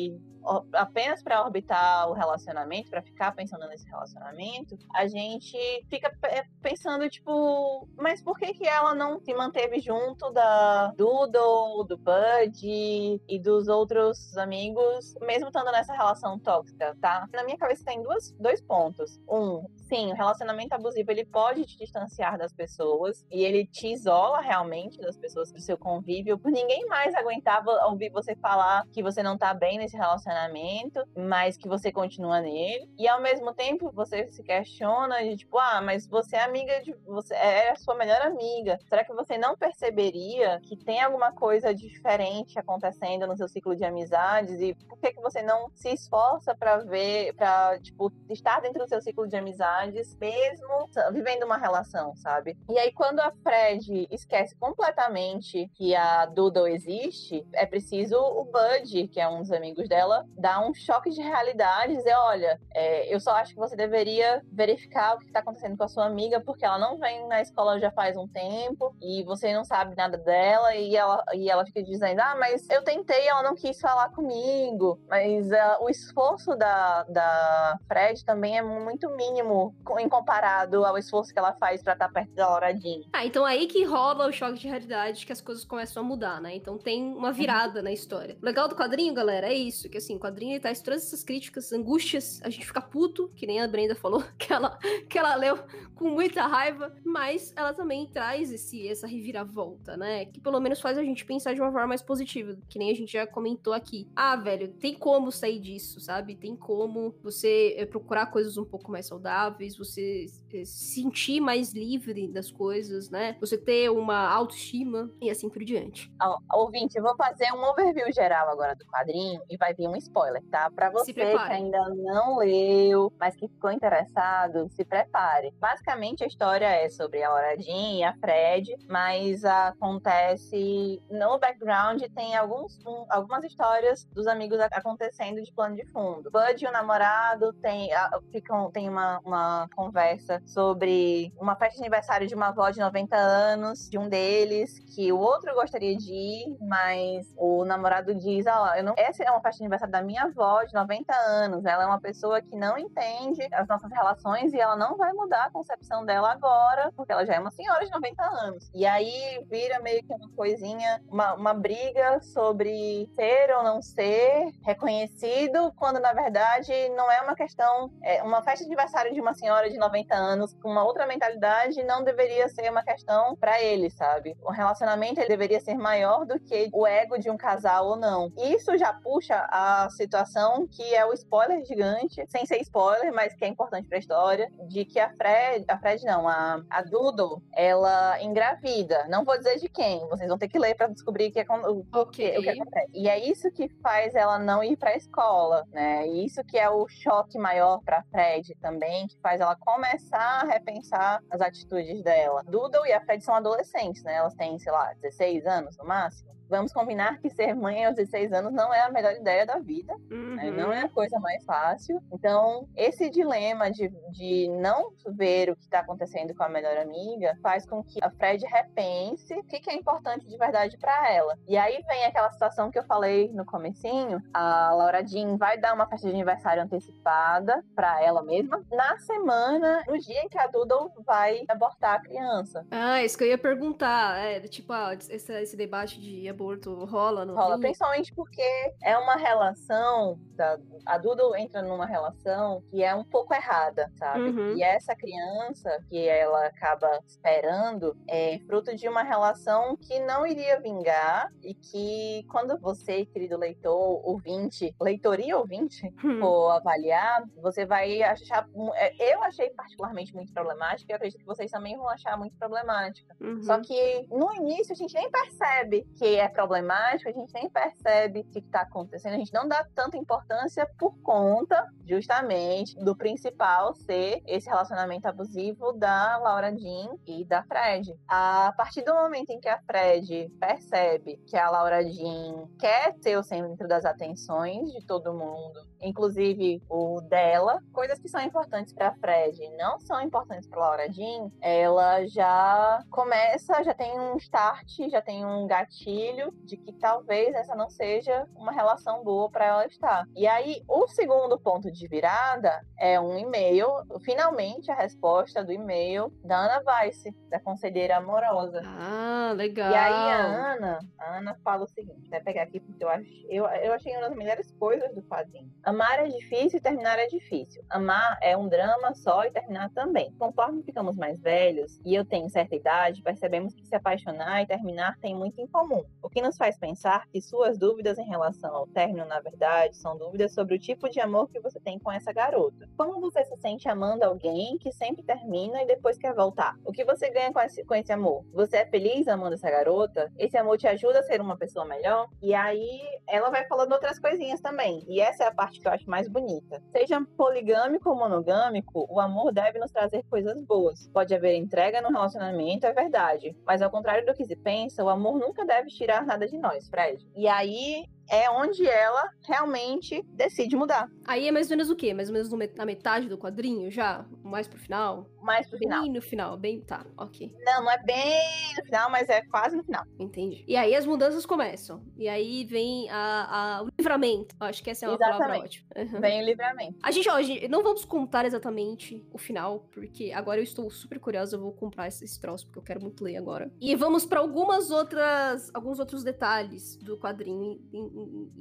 [0.72, 6.12] apenas para orbitar o relacionamento, para ficar pensando nesse relacionamento, a gente fica
[6.61, 13.22] pensando, tipo, mas por que que ela não se manteve junto da Doodle, do Bud
[13.28, 17.26] e dos outros amigos, mesmo estando nessa relação tóxica, tá?
[17.33, 19.18] Na minha cabeça tem duas, dois pontos.
[19.28, 24.40] Um, sim, o relacionamento abusivo ele pode te distanciar das pessoas e ele te isola
[24.40, 29.36] realmente das pessoas do seu convívio, ninguém mais aguentava ouvir você falar que você não
[29.36, 32.88] tá bem nesse relacionamento, mas que você continua nele.
[32.98, 36.94] E ao mesmo tempo você se questiona de tipo, ah, mas você é amiga de
[37.06, 38.78] você é a sua melhor amiga.
[38.88, 43.84] Será que você não perceberia que tem alguma coisa diferente acontecendo no seu ciclo de
[43.84, 48.84] amizades e por que que você não se esforça para ver, para tipo estar dentro
[48.84, 49.73] do seu ciclo de amizades
[50.20, 52.56] mesmo vivendo uma relação, sabe?
[52.68, 59.08] E aí, quando a Fred esquece completamente que a Doodle existe, é preciso o Bud,
[59.08, 63.12] que é um dos amigos dela, dar um choque de realidade e dizer: olha, é,
[63.14, 66.40] eu só acho que você deveria verificar o que está acontecendo com a sua amiga,
[66.40, 70.16] porque ela não vem na escola já faz um tempo e você não sabe nada
[70.18, 74.10] dela, e ela, e ela fica dizendo: ah, mas eu tentei, ela não quis falar
[74.10, 74.98] comigo.
[75.08, 79.63] Mas uh, o esforço da, da Fred também é muito mínimo
[79.98, 83.03] em comparado ao esforço que ela faz para estar tá perto da Laura Jean.
[83.12, 86.40] Ah, então aí que rola o choque de realidade que as coisas começam a mudar,
[86.40, 86.55] né?
[86.55, 88.37] Então tem uma virada na história.
[88.40, 91.72] O legal do quadrinho, galera, é isso, que assim, o quadrinho traz todas essas críticas,
[91.72, 95.59] angústias, a gente fica puto, que nem a Brenda falou, que ela, que ela leu
[95.94, 100.27] com muita raiva, mas ela também traz esse, essa reviravolta, né?
[100.27, 102.94] Que pelo menos faz a gente pensar de uma forma mais positiva, que nem a
[102.94, 104.09] gente já comentou aqui.
[104.14, 106.35] Ah, velho, tem como sair disso, sabe?
[106.35, 111.40] Tem como você eh, procurar coisas um pouco mais saudáveis saudáveis, você eh, se sentir
[111.40, 113.36] mais livre das coisas, né?
[113.40, 116.12] Você ter uma autoestima e assim por diante.
[116.54, 120.42] ouvinte, eu vou fazer um overview geral agora do quadrinho e vai vir um spoiler,
[120.50, 120.70] tá?
[120.70, 125.52] Para você que ainda não leu, mas que ficou interessado, se prepare.
[125.58, 132.36] Basicamente a história é sobre a Jean e a Fred, mas acontece no background tem
[132.36, 136.30] alguns, um, algumas histórias dos amigos acontecendo de plano de fundo.
[136.30, 137.90] Bud e o namorado tem,
[138.30, 139.43] ficam, tem uma, uma
[139.74, 144.78] conversa sobre uma festa de aniversário de uma avó de 90 anos, de um deles,
[144.94, 148.94] que o outro gostaria de ir, mas o namorado diz: Ó, oh, eu não...
[148.96, 151.64] essa é uma festa de aniversário da minha avó de 90 anos.
[151.64, 155.44] Ela é uma pessoa que não entende as nossas relações e ela não vai mudar
[155.44, 158.70] a concepção dela agora, porque ela já é uma senhora de 90 anos.
[158.74, 164.52] E aí vira meio que uma coisinha, uma, uma briga sobre ser ou não ser
[164.62, 167.90] reconhecido, quando na verdade não é uma questão.
[168.02, 171.82] É uma festa de aniversário de uma senhora de 90 anos com uma outra mentalidade
[171.84, 174.36] não deveria ser uma questão para ele, sabe?
[174.42, 178.32] O relacionamento ele deveria ser maior do que o ego de um casal ou não.
[178.36, 183.34] Isso já puxa a, a situação que é o spoiler gigante, sem ser spoiler, mas
[183.34, 187.42] que é importante pra história, de que a Fred, a Fred não, a, a Doodle,
[187.52, 189.06] ela engravida.
[189.08, 191.84] Não vou dizer de quem, vocês vão ter que ler para descobrir que é, o,
[191.92, 192.38] okay.
[192.38, 192.90] o que acontece.
[192.92, 196.06] E é isso que faz ela não ir pra escola, né?
[196.06, 200.44] E isso que é o choque maior pra Fred também, que faz ela começar a
[200.44, 202.44] repensar as atitudes dela.
[202.44, 204.16] Doodle e a Fred são adolescentes, né?
[204.16, 208.33] Elas têm, sei lá, 16 anos no máximo vamos combinar que ser mãe aos 16
[208.33, 210.35] anos não é a melhor ideia da vida, uhum.
[210.37, 210.50] né?
[210.50, 212.00] não é a coisa mais fácil.
[212.12, 217.37] Então, esse dilema de, de não ver o que está acontecendo com a melhor amiga
[217.42, 221.38] faz com que a Fred repense o que, que é importante de verdade para ela.
[221.48, 225.74] E aí vem aquela situação que eu falei no comecinho, a Laura Jean vai dar
[225.74, 230.46] uma festa de aniversário antecipada para ela mesma na semana, no dia em que a
[230.46, 232.66] Doodle vai abortar a criança.
[232.70, 237.24] Ah, isso que eu ia perguntar, é, tipo, ah, esse, esse debate de aborto rola
[237.24, 238.42] no Rola, principalmente porque
[238.82, 244.24] é uma relação, da, a Duda entra numa relação que é um pouco errada, sabe?
[244.24, 244.56] Uhum.
[244.56, 250.60] E essa criança que ela acaba esperando é fruto de uma relação que não iria
[250.60, 256.20] vingar e que quando você, querido leitor, ouvinte, leitoria ouvinte, uhum.
[256.20, 258.48] for avaliar, você vai achar.
[258.74, 262.36] É, eu achei particularmente muito problemática e eu acredito que vocês também vão achar muito
[262.36, 263.14] problemática.
[263.20, 263.42] Uhum.
[263.42, 268.20] Só que no início a gente nem percebe que é problemático, a gente nem percebe
[268.20, 273.74] o que está acontecendo, a gente não dá tanta importância por conta, justamente, do principal
[273.74, 277.94] ser esse relacionamento abusivo da Laura Jean e da Fred.
[278.08, 283.18] A partir do momento em que a Fred percebe que a Laura Jean quer ser
[283.18, 288.94] o centro das atenções de todo mundo, inclusive o dela, coisas que são importantes para
[288.94, 295.02] Fred não são importantes para Laura Jean, ela já começa, já tem um start, já
[295.02, 296.13] tem um gatilho
[296.44, 300.07] de que talvez essa não seja uma relação boa para ela estar.
[300.14, 303.68] E aí, o segundo ponto de virada é um e-mail,
[304.05, 308.62] finalmente a resposta do e-mail da Ana Weiss, da conselheira amorosa.
[308.64, 309.70] Ah, legal.
[309.70, 313.27] E aí a Ana, a Ana fala o seguinte, vai pegar aqui porque eu, acho,
[313.29, 315.50] eu, eu achei uma das melhores coisas do quadrinho.
[315.62, 317.62] Amar é difícil e terminar é difícil.
[317.70, 320.12] Amar é um drama só e terminar também.
[320.18, 324.98] Conforme ficamos mais velhos e eu tenho certa idade, percebemos que se apaixonar e terminar
[324.98, 328.66] tem muito em comum o que nos faz pensar que suas dúvidas em relação ao
[328.66, 332.12] término, na verdade, são dúvidas sobre o tipo de amor que você tem com essa
[332.12, 332.68] garota.
[332.76, 336.58] Como você se sente amando alguém que sempre termina e depois quer voltar?
[336.62, 338.22] O que você ganha com esse, com esse amor?
[338.34, 340.12] Você é feliz amando essa garota?
[340.18, 342.06] Esse amor te ajuda a ser uma pessoa melhor?
[342.20, 344.84] E aí ela vai falando outras coisinhas também.
[344.86, 346.62] E essa é a parte que eu acho mais bonita.
[346.70, 350.86] Seja poligâmico ou monogâmico, o amor deve nos trazer coisas boas.
[350.88, 353.34] Pode haver entrega no relacionamento, é verdade.
[353.46, 356.68] Mas ao contrário do que se pensa, o amor nunca deve tirar nada de nós,
[356.68, 357.07] Fred.
[357.14, 360.88] E aí é onde ela realmente decide mudar.
[361.06, 361.92] Aí é mais ou menos o quê?
[361.94, 364.04] Mais ou menos na metade do quadrinho já?
[364.22, 365.08] Mais pro final?
[365.22, 365.82] Mais pro final.
[365.82, 366.60] Bem no final, bem.
[366.60, 367.32] Tá, ok.
[367.44, 369.84] Não, não é bem no final, mas é quase no final.
[369.98, 370.44] Entendi.
[370.46, 371.82] E aí as mudanças começam.
[371.96, 374.34] E aí vem a, a o livramento.
[374.38, 375.18] Acho que essa é uma exatamente.
[375.18, 375.66] palavra ótima.
[375.76, 376.00] Uhum.
[376.00, 376.78] Vem o livramento.
[376.82, 380.70] A gente, ó, a gente, não vamos contar exatamente o final, porque agora eu estou
[380.70, 381.36] super curiosa.
[381.36, 383.50] Eu vou comprar esse, esse troço, porque eu quero muito ler agora.
[383.60, 385.50] E vamos para algumas outras.
[385.54, 387.60] alguns outros detalhes do quadrinho.
[387.72, 387.93] Em,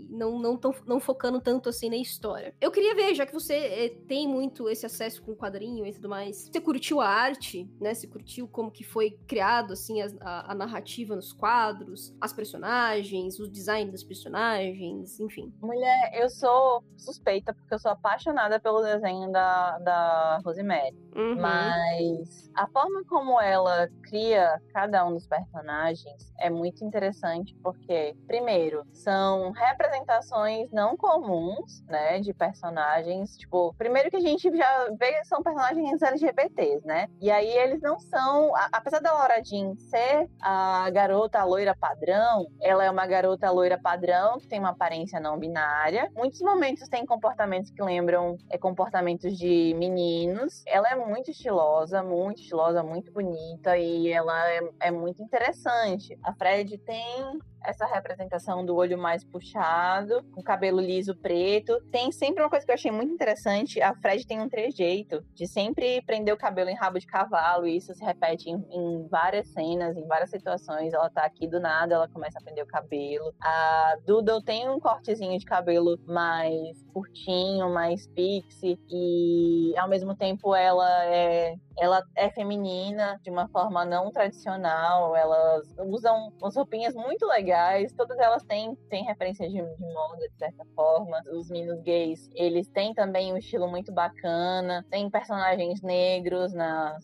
[0.10, 2.54] não, não, tão, não focando tanto assim na história.
[2.60, 5.94] Eu queria ver, já que você é, tem muito esse acesso com o quadrinho e
[5.94, 7.94] tudo mais, você curtiu a arte, né?
[7.94, 13.40] Você curtiu como que foi criado, assim, a, a, a narrativa nos quadros, as personagens,
[13.40, 15.54] o design das personagens, enfim.
[15.62, 20.98] Mulher, eu sou suspeita porque eu sou apaixonada pelo desenho da, da Rosemary.
[21.16, 21.36] Uhum.
[21.40, 28.86] Mas a forma como ela cria cada um dos personagens é muito interessante porque, primeiro,
[28.92, 33.38] são representações não comuns, né, de personagens.
[33.38, 37.08] Tipo, primeiro que a gente já vê são personagens LGBTs, né?
[37.22, 42.84] E aí eles não são, apesar da Laura Jean ser a garota loira padrão, ela
[42.84, 46.10] é uma garota loira padrão que tem uma aparência não binária.
[46.16, 50.64] Muitos momentos tem comportamentos que lembram é, comportamentos de meninos.
[50.68, 56.18] Ela é muito estilosa, muito estilosa, muito bonita e ela é, é muito interessante.
[56.24, 61.80] A Fred tem essa representação do olho mais puxado, com cabelo liso preto.
[61.92, 65.48] Tem sempre uma coisa que eu achei muito interessante: a Fred tem um trejeito de
[65.48, 69.48] sempre prender o cabelo em rabo de cavalo, e isso se repete em, em várias
[69.48, 70.94] cenas, em várias situações.
[70.94, 73.34] Ela tá aqui do nada, ela começa a prender o cabelo.
[73.42, 80.54] A Doodle tem um cortezinho de cabelo mais curtinho, mais pixie, e ao mesmo tempo
[80.54, 87.26] ela é ela é feminina de uma forma não tradicional, elas usam umas roupinhas muito
[87.26, 87.94] legais legais.
[87.94, 91.22] Todas elas têm, têm referências de, de moda, de certa forma.
[91.32, 94.86] Os meninos gays, eles têm também um estilo muito bacana.
[94.90, 96.98] Tem personagens negros na,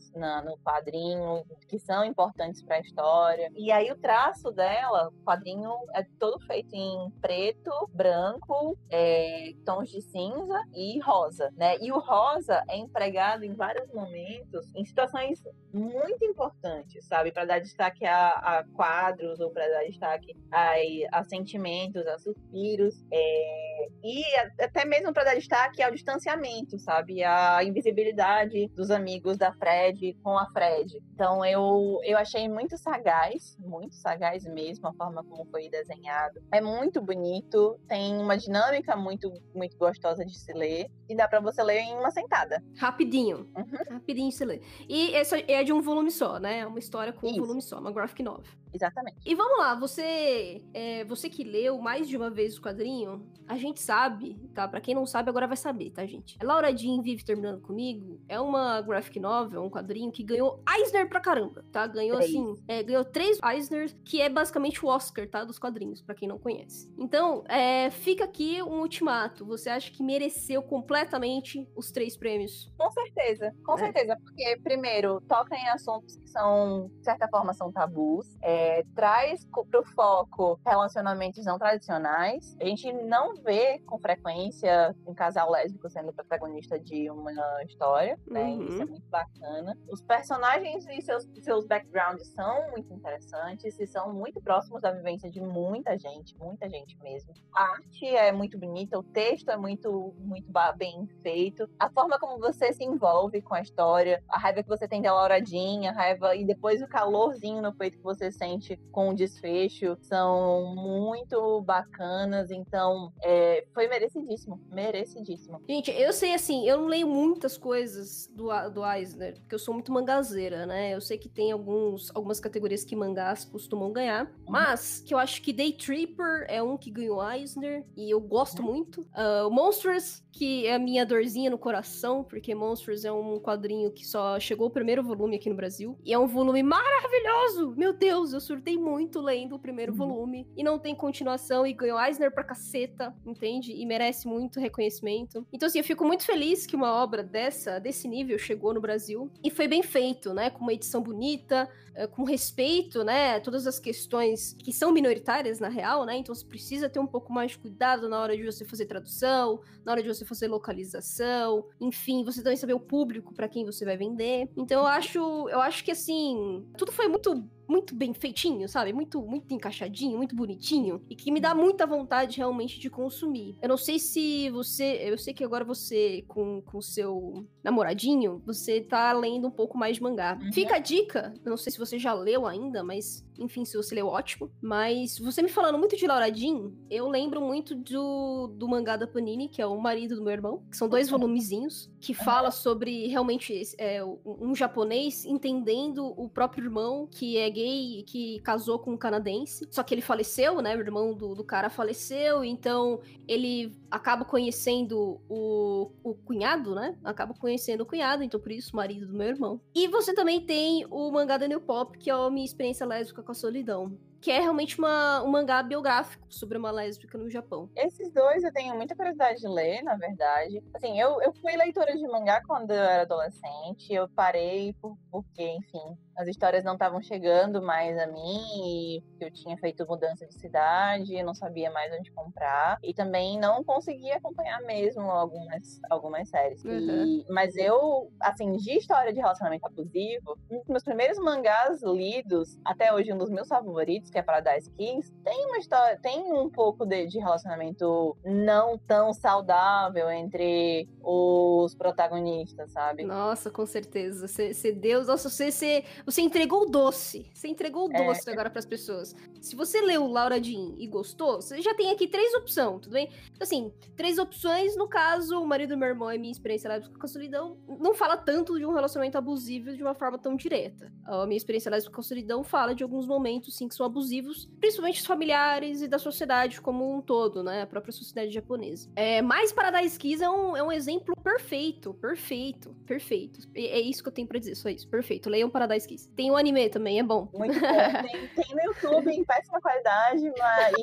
[0.43, 3.51] no quadrinho que são importantes para a história.
[3.55, 9.89] E aí o traço dela, o quadrinho é todo feito em preto, branco, é, tons
[9.89, 11.77] de cinza e rosa, né?
[11.79, 17.31] E o rosa é empregado em vários momentos, em situações muito importantes, sabe?
[17.31, 20.73] Para dar destaque a, a quadros ou para dar destaque a,
[21.11, 24.23] a, sentimentos, a suspiros, é, e
[24.59, 27.23] até mesmo para dar destaque ao distanciamento, sabe?
[27.23, 31.01] A invisibilidade dos amigos da Fred com a Fred.
[31.13, 36.41] Então eu, eu achei muito sagaz, muito sagaz mesmo a forma como foi desenhado.
[36.51, 41.39] É muito bonito, tem uma dinâmica muito, muito gostosa de se ler e dá para
[41.39, 42.63] você ler em uma sentada.
[42.77, 43.49] Rapidinho.
[43.55, 43.93] Uhum.
[43.95, 44.61] Rapidinho se ler.
[44.87, 46.59] E essa é de um volume só, né?
[46.59, 47.37] É uma história com Isso.
[47.37, 48.51] um volume só, uma graphic novel.
[48.73, 49.17] Exatamente.
[49.25, 53.57] E vamos lá, você é, você que leu mais de uma vez o quadrinho, a
[53.57, 54.67] gente sabe, tá?
[54.67, 56.37] Pra quem não sabe, agora vai saber, tá, gente?
[56.43, 61.19] Laura Jean Vive Terminando Comigo é uma graphic novel, um quadrinho que ganhou Eisner pra
[61.19, 61.87] caramba, tá?
[61.87, 62.29] Ganhou, três.
[62.29, 65.43] assim, é, ganhou três Eisners, que é basicamente o Oscar, tá?
[65.43, 66.93] Dos quadrinhos, pra quem não conhece.
[66.97, 69.45] Então, é, fica aqui um ultimato.
[69.45, 72.71] Você acha que mereceu completamente os três prêmios?
[72.77, 73.77] Com certeza, com é.
[73.77, 74.17] certeza.
[74.23, 78.37] Porque, primeiro, toca em assuntos que são, de certa forma, são tabus.
[78.41, 82.55] É, traz pro foco relacionamentos não tradicionais.
[82.59, 87.31] A gente não vê com frequência um casal lésbico sendo protagonista de uma
[87.63, 88.43] história, né?
[88.43, 88.65] Uhum.
[88.67, 89.77] Isso é muito bacana.
[89.89, 95.29] Os personagens e seus, seus backgrounds são muito interessantes e são muito próximos da vivência
[95.29, 97.33] de muita gente, muita gente mesmo.
[97.53, 101.69] A arte é muito bonita, o texto é muito, muito bem feito.
[101.79, 105.13] A forma como você se envolve com a história, a raiva que você tem da
[105.13, 109.97] Lauradinha, a raiva e depois o calorzinho no peito que você sente com o desfecho
[110.01, 112.51] são muito bacanas.
[112.51, 115.61] Então, é, foi merecidíssimo, merecidíssimo.
[115.67, 119.73] Gente, eu sei assim, eu não leio muitas coisas do, do Eisner, porque eu sou
[119.73, 120.93] muito mangazeira, né?
[120.93, 125.41] Eu sei que tem alguns, algumas categorias que mangás costumam ganhar, mas que eu acho
[125.41, 128.73] que Day Tripper é um que ganhou Eisner e eu gosto uhum.
[128.73, 129.01] muito.
[129.01, 134.05] Uh, Monsters, que é a minha dorzinha no coração, porque Monsters é um quadrinho que
[134.05, 137.73] só chegou o primeiro volume aqui no Brasil e é um volume maravilhoso!
[137.75, 139.97] Meu Deus, eu surtei muito lendo o primeiro uhum.
[139.97, 143.73] volume e não tem continuação e ganhou Eisner pra caceta, entende?
[143.73, 145.45] E merece muito reconhecimento.
[145.51, 149.31] Então, assim, eu fico muito feliz que uma obra dessa, desse nível, chegou no Brasil
[149.43, 150.49] e foi bem feito, né?
[150.49, 153.39] Com uma edição bonita, eh, com respeito, né?
[153.39, 156.17] Todas as questões que são minoritárias, na real, né?
[156.17, 159.61] Então, você precisa ter um pouco mais de cuidado na hora de você fazer tradução,
[159.83, 163.83] na hora de você fazer localização, enfim, você também saber o público para quem você
[163.83, 164.49] vai vender.
[164.55, 168.91] Então, eu acho, eu acho que, assim, tudo foi muito muito bem feitinho, sabe?
[168.91, 171.05] Muito, muito encaixadinho, muito bonitinho.
[171.07, 173.55] E que me dá muita vontade realmente de consumir.
[173.61, 174.99] Eu não sei se você.
[175.03, 179.97] Eu sei que agora você, com o seu namoradinho, você tá lendo um pouco mais
[179.97, 180.39] de mangá.
[180.41, 180.51] Uhum.
[180.51, 181.31] Fica a dica.
[181.45, 184.51] Eu não sei se você já leu ainda, mas enfim, se você leu, ótimo.
[184.61, 189.07] Mas você me falando muito de Laura Jean, eu lembro muito do, do mangá da
[189.07, 193.07] Panini, que é o marido do meu irmão, que são dois volumezinhos, que fala sobre
[193.07, 198.91] realmente é, um japonês entendendo o próprio irmão, que é gay e que casou com
[198.91, 199.67] um canadense.
[199.71, 200.75] Só que ele faleceu, né?
[200.75, 206.97] O irmão do, do cara faleceu, então ele acaba conhecendo o, o cunhado, né?
[207.03, 209.61] Acaba conhecendo o cunhado, então por isso, marido do meu irmão.
[209.73, 213.23] E você também tem o mangá da New Pop, que é a minha experiência lésbica
[213.29, 217.69] com a solidão que é realmente uma, um mangá biográfico sobre uma lésbica no Japão.
[217.75, 220.61] Esses dois eu tenho muita curiosidade de ler, na verdade.
[220.73, 225.43] Assim, eu, eu fui leitora de mangá quando eu era adolescente, eu parei por, porque,
[225.43, 230.33] enfim, as histórias não estavam chegando mais a mim e eu tinha feito mudança de
[230.33, 236.63] cidade, não sabia mais onde comprar e também não conseguia acompanhar mesmo algumas, algumas séries.
[236.65, 237.05] Uhum.
[237.05, 242.59] E, mas eu, assim, de história de relacionamento abusivo, um dos meus primeiros mangás lidos,
[242.65, 246.49] até hoje um dos meus favoritos, que é Paradise Kiss, tem uma história, tem um
[246.49, 253.03] pouco de, de relacionamento não tão saudável entre os protagonistas, sabe?
[253.03, 254.27] Nossa, com certeza.
[254.27, 257.29] Você deu, nossa, você, você você entregou o doce.
[257.33, 258.05] Você entregou o é.
[258.05, 259.15] doce agora para as pessoas.
[259.41, 263.09] Se você leu Laura Jean e gostou, você já tem aqui três opções, tudo bem?
[263.39, 264.75] Assim, três opções.
[264.75, 267.57] No caso, o marido do meu irmão é minha experiência lésbica com a solidão.
[267.79, 270.91] Não fala tanto de um relacionamento abusivo de uma forma tão direta.
[271.05, 273.98] A minha experiência lésbica com a solidão fala de alguns momentos, sim, que são abusivos
[273.99, 277.61] abusivos, principalmente os familiares e da sociedade como um todo, né?
[277.63, 278.89] A própria sociedade japonesa.
[278.95, 283.41] É, mas Paradise Kiss é um, é um exemplo perfeito, perfeito, perfeito.
[283.53, 284.87] É, é isso que eu tenho pra dizer, só isso.
[284.87, 285.29] Perfeito.
[285.29, 286.09] Leiam Paradise Kiss.
[286.15, 287.27] Tem o um anime também, é bom.
[287.33, 287.67] Muito bom.
[288.09, 290.75] Tem, tem no YouTube em péssima qualidade, mas,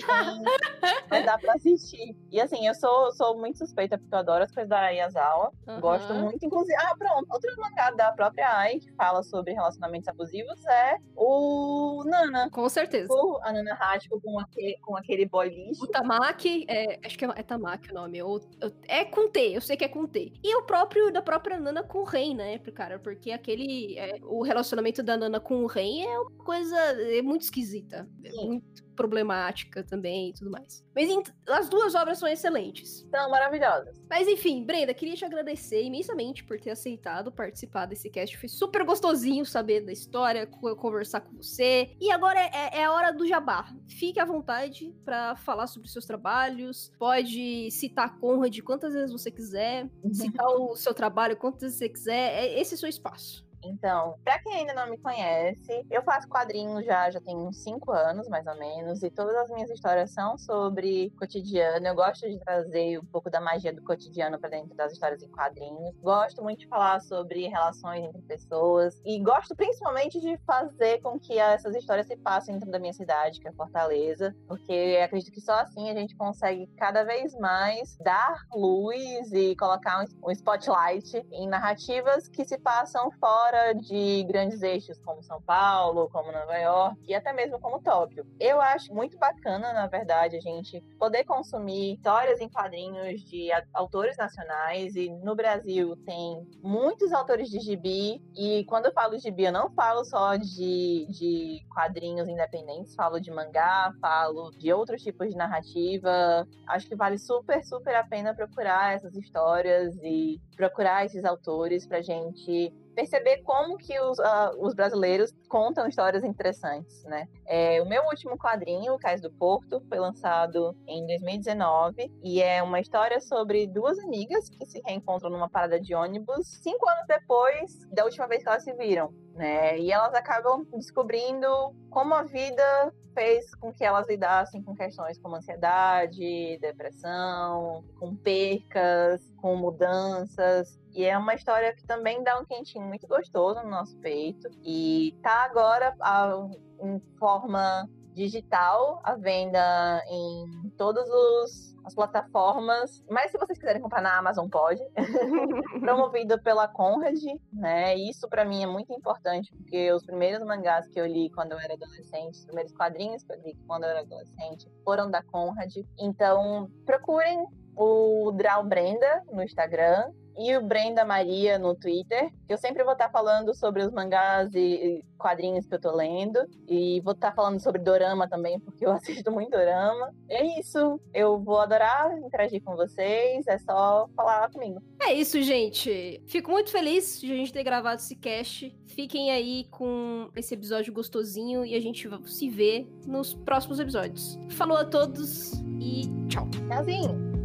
[1.10, 2.16] mas, dá pra assistir.
[2.30, 5.52] E assim, eu sou, sou muito suspeita porque eu adoro as coisas da Yazawa.
[5.66, 5.80] Uhum.
[5.80, 6.76] Gosto muito, inclusive.
[6.78, 7.26] Ah, pronto.
[7.30, 12.50] Outro mangá da própria Ai que fala sobre relacionamentos abusivos é o Nana.
[12.50, 13.05] Com certeza.
[13.12, 15.84] O, a Nana Hachiko com aquele, com aquele boy lixo.
[15.84, 18.22] O Tamaki, é, acho que é, é Tamaki o nome.
[18.22, 18.40] Ou,
[18.88, 20.32] é com T, eu sei que é com T.
[20.42, 22.98] E o próprio da própria Nana com o Ren, né, cara?
[22.98, 23.98] Porque aquele.
[23.98, 28.08] É, o relacionamento da Nana com o Ren é uma coisa é muito esquisita.
[28.24, 30.84] É muito problemática também e tudo mais.
[30.94, 31.08] Mas
[31.48, 33.06] as duas obras são excelentes.
[33.10, 34.02] São maravilhosas.
[34.08, 38.36] Mas enfim, Brenda, queria te agradecer imensamente por ter aceitado participar desse cast.
[38.36, 41.94] Foi super gostosinho saber da história, conversar com você.
[42.00, 43.72] E agora é, é a hora do jabá.
[43.88, 46.90] Fique à vontade para falar sobre os seus trabalhos.
[46.98, 49.88] Pode citar Conrad quantas vezes você quiser.
[50.12, 52.44] citar o seu trabalho quantas vezes você quiser.
[52.44, 53.45] É, esse é o seu espaço.
[53.68, 57.92] Então, para quem ainda não me conhece, eu faço quadrinhos já, já tem uns 5
[57.92, 61.86] anos, mais ou menos, e todas as minhas histórias são sobre cotidiano.
[61.86, 65.28] Eu gosto de trazer um pouco da magia do cotidiano para dentro das histórias em
[65.28, 65.96] quadrinhos.
[66.00, 71.38] Gosto muito de falar sobre relações entre pessoas e gosto principalmente de fazer com que
[71.38, 75.54] essas histórias se passem dentro da minha cidade, que é Fortaleza, porque acredito que só
[75.60, 82.28] assim a gente consegue cada vez mais dar luz e colocar um spotlight em narrativas
[82.28, 87.14] que se passam fora fora de grandes eixos como São Paulo, como Nova York e
[87.14, 88.26] até mesmo como Tóquio.
[88.38, 94.16] Eu acho muito bacana, na verdade, a gente poder consumir histórias em quadrinhos de autores
[94.18, 99.52] nacionais e no Brasil tem muitos autores de gibi e quando eu falo gibi eu
[99.52, 105.36] não falo só de, de quadrinhos independentes, falo de mangá, falo de outros tipos de
[105.36, 106.46] narrativa.
[106.66, 112.02] Acho que vale super, super a pena procurar essas histórias e procurar esses autores pra
[112.02, 117.28] gente perceber como que os, uh, os brasileiros contam histórias interessantes, né?
[117.46, 122.62] É, o meu último quadrinho, O Cais do Porto, foi lançado em 2019 e é
[122.62, 127.86] uma história sobre duas amigas que se reencontram numa parada de ônibus cinco anos depois
[127.92, 129.78] da última vez que elas se viram, né?
[129.78, 131.48] E elas acabam descobrindo
[131.90, 139.32] como a vida fez com que elas lidassem com questões como ansiedade, depressão, com percas,
[139.40, 140.78] com mudanças.
[140.92, 144.48] E é uma história que também dá um quentinho muito gostoso no nosso peito.
[144.62, 146.48] E tá agora a,
[146.82, 153.04] em forma digital, à venda em todos os as plataformas.
[153.08, 154.82] Mas se vocês quiserem comprar na Amazon, pode.
[155.80, 157.94] Promovido pela Conrad, né?
[157.94, 161.60] Isso para mim é muito importante, porque os primeiros mangás que eu li quando eu
[161.60, 165.72] era adolescente, os primeiros quadrinhos que eu li quando eu era adolescente, foram da Conrad.
[165.96, 167.46] Então, procurem
[167.76, 172.92] o Draw Brenda no Instagram e o Brenda Maria no Twitter, que eu sempre vou
[172.92, 176.38] estar falando sobre os mangás e quadrinhos que eu tô lendo.
[176.68, 180.12] E vou estar falando sobre dorama também, porque eu assisto muito dorama.
[180.28, 181.00] É isso.
[181.12, 183.46] Eu vou adorar interagir com vocês.
[183.46, 184.82] É só falar comigo.
[185.00, 186.22] É isso, gente.
[186.26, 188.76] Fico muito feliz de a gente ter gravado esse cast.
[188.86, 194.38] Fiquem aí com esse episódio gostosinho e a gente se vê nos próximos episódios.
[194.50, 196.48] Falou a todos e tchau.
[196.68, 197.35] Tchauzinho.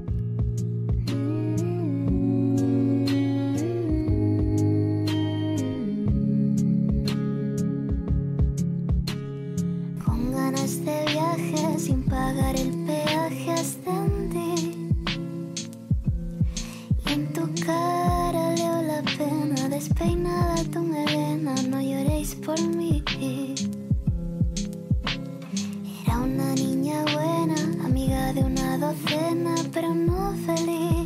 [26.23, 31.05] una niña buena, amiga de una docena, pero no feliz.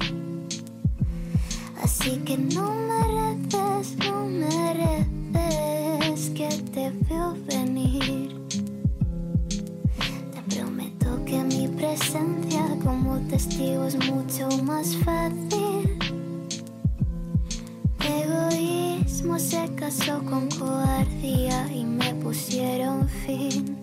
[1.81, 4.99] Así que no mereces, no mereces
[6.31, 8.35] que te veo venir.
[10.33, 15.97] Te prometo que mi presencia como testigo es mucho más fácil.
[18.01, 23.74] Egoísmo se casó con cobardía y me pusieron fin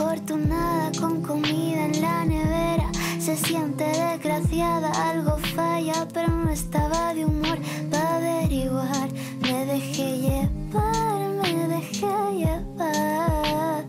[0.00, 2.88] afortunada con comida en la nevera.
[3.18, 7.58] Se siente desgraciada, algo falla, pero no estaba de humor
[7.90, 9.08] para averiguar.
[9.42, 13.88] Me dejé llevar, me dejé llevar.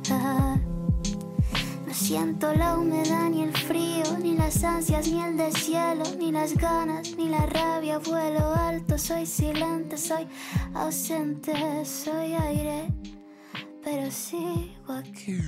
[1.86, 6.55] No siento la humedad ni el frío, ni las ansias, ni el deshielo, ni las
[6.55, 7.99] ganas, ni la rabia.
[7.99, 10.28] Vuelo alto, soy silente, soy
[10.74, 11.53] ausente,
[11.86, 12.88] soy aire
[13.82, 15.39] pero sigo aquí.